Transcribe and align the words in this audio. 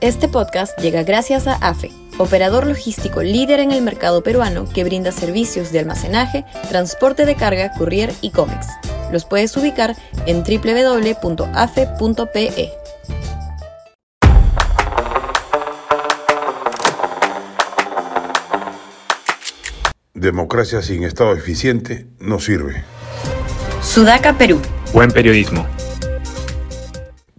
Este 0.00 0.28
podcast 0.28 0.78
llega 0.78 1.02
gracias 1.02 1.46
a 1.46 1.56
AFE, 1.56 1.90
operador 2.16 2.66
logístico 2.66 3.22
líder 3.22 3.60
en 3.60 3.70
el 3.70 3.82
mercado 3.82 4.22
peruano 4.22 4.64
que 4.66 4.82
brinda 4.82 5.12
servicios 5.12 5.72
de 5.72 5.80
almacenaje, 5.80 6.46
transporte 6.70 7.26
de 7.26 7.34
carga, 7.34 7.70
courier 7.76 8.10
y 8.22 8.30
cómics. 8.30 8.66
Los 9.12 9.26
puedes 9.26 9.54
ubicar 9.58 9.94
en 10.24 10.42
www.afe.pe. 10.42 11.20
Democracia 20.14 20.80
sin 20.80 21.04
Estado 21.04 21.34
eficiente 21.34 22.06
no 22.18 22.40
sirve. 22.40 22.84
Sudaca, 23.82 24.38
Perú. 24.38 24.62
Buen 24.94 25.10
periodismo. 25.10 25.66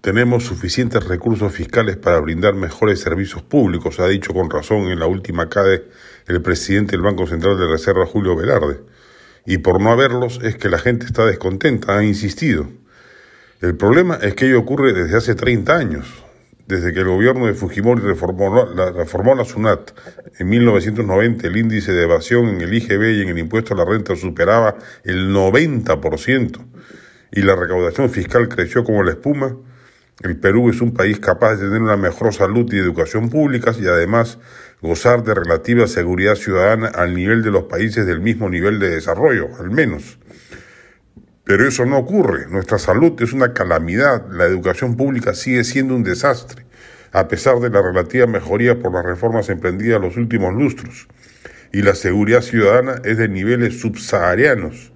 Tenemos 0.00 0.44
suficientes 0.44 1.04
recursos 1.04 1.52
fiscales 1.52 1.98
para 1.98 2.20
brindar 2.20 2.54
mejores 2.54 3.00
servicios 3.00 3.42
públicos, 3.42 4.00
ha 4.00 4.08
dicho 4.08 4.32
con 4.32 4.48
razón 4.48 4.88
en 4.88 4.98
la 4.98 5.06
última 5.06 5.50
CADE 5.50 5.84
el 6.26 6.40
presidente 6.40 6.92
del 6.92 7.02
Banco 7.02 7.26
Central 7.26 7.58
de 7.58 7.66
Reserva, 7.66 8.06
Julio 8.06 8.34
Velarde. 8.34 8.80
Y 9.44 9.58
por 9.58 9.78
no 9.78 9.90
haberlos 9.90 10.40
es 10.42 10.56
que 10.56 10.70
la 10.70 10.78
gente 10.78 11.04
está 11.04 11.26
descontenta, 11.26 11.98
ha 11.98 12.02
insistido. 12.02 12.66
El 13.60 13.76
problema 13.76 14.18
es 14.22 14.34
que 14.34 14.46
ello 14.46 14.60
ocurre 14.60 14.94
desde 14.94 15.18
hace 15.18 15.34
30 15.34 15.76
años, 15.76 16.06
desde 16.66 16.94
que 16.94 17.00
el 17.00 17.08
gobierno 17.08 17.44
de 17.44 17.52
Fujimori 17.52 18.00
reformó 18.00 18.72
la, 18.74 18.92
reformó 18.92 19.34
la 19.34 19.44
SUNAT. 19.44 19.90
En 20.38 20.48
1990 20.48 21.46
el 21.46 21.58
índice 21.58 21.92
de 21.92 22.04
evasión 22.04 22.48
en 22.48 22.62
el 22.62 22.72
IGB 22.72 23.18
y 23.18 23.20
en 23.20 23.28
el 23.28 23.38
impuesto 23.38 23.74
a 23.74 23.76
la 23.76 23.84
renta 23.84 24.16
superaba 24.16 24.78
el 25.04 25.30
90% 25.34 26.58
y 27.32 27.42
la 27.42 27.54
recaudación 27.54 28.08
fiscal 28.08 28.48
creció 28.48 28.82
como 28.82 29.02
la 29.02 29.10
espuma 29.10 29.58
el 30.22 30.36
Perú 30.36 30.68
es 30.68 30.82
un 30.82 30.92
país 30.92 31.18
capaz 31.18 31.56
de 31.56 31.66
tener 31.66 31.80
una 31.80 31.96
mejor 31.96 32.34
salud 32.34 32.70
y 32.72 32.78
educación 32.78 33.30
públicas 33.30 33.78
y 33.80 33.86
además 33.86 34.38
gozar 34.82 35.24
de 35.24 35.34
relativa 35.34 35.86
seguridad 35.86 36.34
ciudadana 36.34 36.88
al 36.88 37.14
nivel 37.14 37.42
de 37.42 37.50
los 37.50 37.64
países 37.64 38.06
del 38.06 38.20
mismo 38.20 38.50
nivel 38.50 38.78
de 38.78 38.90
desarrollo, 38.90 39.48
al 39.58 39.70
menos. 39.70 40.18
Pero 41.44 41.66
eso 41.66 41.86
no 41.86 41.96
ocurre. 41.98 42.46
Nuestra 42.48 42.78
salud 42.78 43.20
es 43.22 43.32
una 43.32 43.54
calamidad. 43.54 44.30
La 44.30 44.44
educación 44.44 44.96
pública 44.96 45.34
sigue 45.34 45.64
siendo 45.64 45.94
un 45.94 46.04
desastre, 46.04 46.66
a 47.12 47.26
pesar 47.26 47.58
de 47.60 47.70
la 47.70 47.80
relativa 47.80 48.26
mejoría 48.26 48.78
por 48.78 48.92
las 48.92 49.04
reformas 49.04 49.48
emprendidas 49.48 50.00
los 50.00 50.18
últimos 50.18 50.54
lustros. 50.54 51.08
Y 51.72 51.82
la 51.82 51.94
seguridad 51.94 52.42
ciudadana 52.42 53.00
es 53.04 53.16
de 53.16 53.28
niveles 53.28 53.80
subsaharianos. 53.80 54.92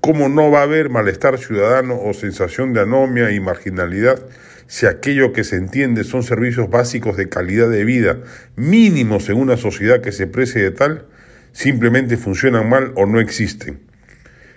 ¿Cómo 0.00 0.28
no 0.28 0.50
va 0.50 0.60
a 0.60 0.62
haber 0.62 0.90
malestar 0.90 1.38
ciudadano 1.38 2.00
o 2.00 2.14
sensación 2.14 2.72
de 2.72 2.82
anomia 2.82 3.32
y 3.32 3.40
marginalidad 3.40 4.20
si 4.68 4.86
aquello 4.86 5.32
que 5.32 5.44
se 5.44 5.56
entiende 5.56 6.04
son 6.04 6.22
servicios 6.22 6.70
básicos 6.70 7.16
de 7.16 7.28
calidad 7.28 7.68
de 7.68 7.84
vida 7.84 8.18
mínimos 8.54 9.28
en 9.28 9.38
una 9.38 9.56
sociedad 9.56 10.00
que 10.00 10.12
se 10.12 10.26
precie 10.26 10.62
de 10.62 10.70
tal, 10.70 11.06
simplemente 11.52 12.16
funcionan 12.16 12.68
mal 12.68 12.92
o 12.94 13.06
no 13.06 13.18
existen. 13.18 13.80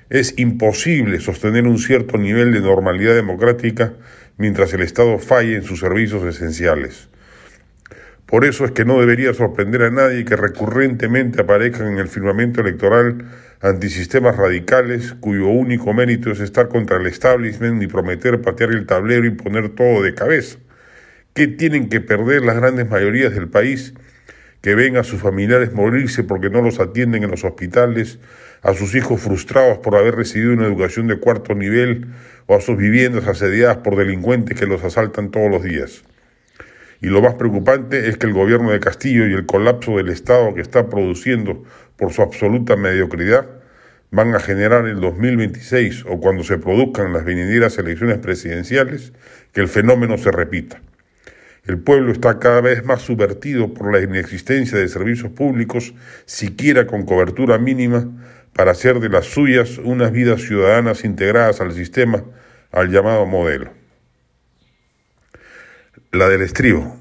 Es 0.10 0.38
imposible 0.38 1.20
sostener 1.20 1.66
un 1.66 1.80
cierto 1.80 2.18
nivel 2.18 2.52
de 2.52 2.60
normalidad 2.60 3.16
democrática 3.16 3.94
mientras 4.38 4.74
el 4.74 4.82
Estado 4.82 5.18
falle 5.18 5.56
en 5.56 5.64
sus 5.64 5.80
servicios 5.80 6.24
esenciales. 6.24 7.08
Por 8.26 8.46
eso 8.46 8.66
es 8.66 8.72
que 8.72 8.86
no 8.86 9.00
debería 9.00 9.34
sorprender 9.34 9.84
a 9.84 9.92
nadie 9.92 10.24
que 10.24 10.36
recurrentemente 10.36 11.42
aparezcan 11.42 11.94
en 11.94 12.00
el 12.00 12.08
firmamento 12.08 12.62
electoral 12.62 13.26
antisistemas 13.62 14.36
radicales 14.38 15.14
cuyo 15.20 15.48
único 15.48 15.94
mérito 15.94 16.32
es 16.32 16.40
estar 16.40 16.68
contra 16.68 16.98
el 16.98 17.06
establishment 17.06 17.82
y 17.84 17.88
prometer 17.88 18.42
patear 18.42 18.72
el 18.72 18.86
tablero 18.86 19.26
y 19.26 19.32
poner 19.32 19.70
todo 19.70 20.02
de 20.02 20.16
cabeza. 20.16 20.58
¿Qué 21.34 21.48
tienen 21.48 21.88
que 21.88 22.02
perder 22.02 22.44
las 22.44 22.58
grandes 22.58 22.90
mayorías 22.90 23.34
del 23.34 23.48
país? 23.48 23.94
Que 24.62 24.76
ven 24.76 24.98
a 24.98 25.04
sus 25.04 25.22
familiares 25.22 25.74
morirse 25.74 26.24
porque 26.24 26.50
no 26.50 26.62
los 26.62 26.80
atienden 26.80 27.24
en 27.24 27.32
los 27.32 27.44
hospitales, 27.44 28.20
a 28.62 28.74
sus 28.74 28.96
hijos 28.96 29.22
frustrados 29.22 29.78
por 29.78 29.96
haber 29.96 30.16
recibido 30.16 30.54
una 30.54 30.66
educación 30.66 31.08
de 31.08 31.20
cuarto 31.20 31.56
nivel 31.56 32.08
o 32.48 32.56
a 32.56 32.62
sus 32.62 32.78
viviendas 32.78 33.28
asediadas 33.28 33.78
por 33.78 33.96
delincuentes 33.96 34.60
que 34.60 34.66
los 34.66 34.84
asaltan 34.84 35.32
todos 35.32 35.50
los 35.50 35.64
días. 35.64 36.04
Y 37.02 37.08
lo 37.08 37.22
más 37.22 37.34
preocupante 37.34 38.10
es 38.10 38.18
que 38.18 38.28
el 38.28 38.34
gobierno 38.34 38.72
de 38.72 38.80
Castillo 38.80 39.28
y 39.28 39.34
el 39.34 39.48
colapso 39.48 39.98
del 39.98 40.10
Estado 40.10 40.54
que 40.54 40.62
está 40.62 40.88
produciendo 40.88 41.64
por 41.98 42.14
su 42.14 42.22
absoluta 42.22 42.76
mediocridad 42.76 43.48
van 44.12 44.36
a 44.36 44.40
generar 44.40 44.82
en 44.82 44.98
el 44.98 45.02
2026 45.02 46.06
o 46.08 46.20
cuando 46.20 46.44
se 46.44 46.60
produzcan 46.60 47.12
las 47.12 47.26
venideras 47.26 47.78
elecciones 47.80 48.20
presidenciales 48.20 49.14
que 49.52 49.62
el 49.62 49.68
fenómeno 49.68 50.18
se 50.20 50.32
repita. 50.32 50.80
El 51.66 51.80
pueblo 51.80 52.12
está 52.12 52.38
cada 52.38 52.62
vez 52.62 52.86
más 52.86 53.02
subvertido 53.02 53.74
por 53.74 53.92
la 53.92 54.02
inexistencia 54.02 54.78
de 54.78 54.88
servicios 54.88 55.32
públicos, 55.32 55.96
siquiera 56.26 56.86
con 56.86 57.06
cobertura 57.06 57.58
mínima, 57.58 58.10
para 58.54 58.72
hacer 58.72 59.00
de 59.00 59.10
las 59.10 59.26
suyas 59.26 59.80
unas 59.80 60.12
vidas 60.12 60.42
ciudadanas 60.42 61.04
integradas 61.04 61.62
al 61.62 61.72
sistema, 61.72 62.24
al 62.72 62.92
llamado 62.92 63.26
modelo 63.26 63.81
la 66.12 66.28
del 66.28 66.42
estribo, 66.42 66.98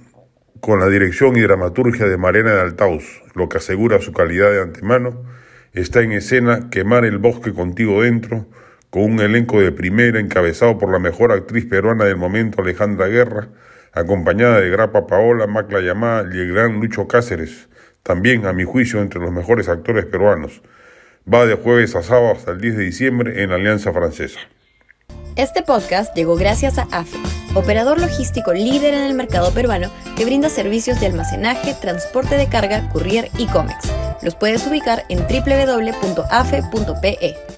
con 0.60 0.78
la 0.78 0.88
dirección 0.88 1.36
y 1.36 1.40
dramaturgia 1.40 2.06
de 2.06 2.16
Marena 2.16 2.54
de 2.54 2.60
Altaus, 2.60 3.22
lo 3.34 3.48
que 3.48 3.58
asegura 3.58 4.00
su 4.00 4.12
calidad 4.12 4.52
de 4.52 4.62
antemano, 4.62 5.24
está 5.72 6.02
en 6.02 6.12
escena 6.12 6.70
Quemar 6.70 7.04
el 7.04 7.18
bosque 7.18 7.52
contigo 7.52 8.02
dentro, 8.02 8.46
con 8.88 9.02
un 9.02 9.20
elenco 9.20 9.60
de 9.60 9.72
primera 9.72 10.20
encabezado 10.20 10.78
por 10.78 10.92
la 10.92 11.00
mejor 11.00 11.32
actriz 11.32 11.66
peruana 11.66 12.04
del 12.04 12.18
momento, 12.18 12.62
Alejandra 12.62 13.08
Guerra, 13.08 13.48
acompañada 13.92 14.60
de 14.60 14.70
Grapa 14.70 15.08
Paola, 15.08 15.48
Macla 15.48 15.80
Yamal 15.80 16.32
y 16.32 16.38
el 16.38 16.52
gran 16.52 16.78
Lucho 16.78 17.08
Cáceres, 17.08 17.68
también 18.04 18.46
a 18.46 18.52
mi 18.52 18.62
juicio 18.62 19.00
entre 19.00 19.20
los 19.20 19.32
mejores 19.32 19.68
actores 19.68 20.06
peruanos. 20.06 20.62
Va 21.32 21.46
de 21.46 21.54
jueves 21.54 21.96
a 21.96 22.02
sábado 22.02 22.32
hasta 22.32 22.52
el 22.52 22.60
10 22.60 22.76
de 22.76 22.84
diciembre 22.84 23.42
en 23.42 23.50
Alianza 23.50 23.92
Francesa. 23.92 24.38
Este 25.34 25.62
podcast 25.62 26.14
llegó 26.16 26.36
gracias 26.36 26.78
a 26.78 26.82
AFE, 26.92 27.18
operador 27.54 28.00
logístico 28.00 28.52
líder 28.52 28.94
en 28.94 29.04
el 29.04 29.14
mercado 29.14 29.50
peruano 29.52 29.90
que 30.16 30.24
brinda 30.24 30.48
servicios 30.48 31.00
de 31.00 31.06
almacenaje, 31.06 31.74
transporte 31.74 32.36
de 32.36 32.48
carga, 32.48 32.88
courier 32.90 33.30
y 33.38 33.46
cómics. 33.46 33.90
Los 34.22 34.34
puedes 34.34 34.66
ubicar 34.66 35.04
en 35.08 35.20
www.afe.pe. 35.20 36.58